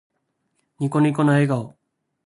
[0.79, 1.75] ニコニコな笑顔。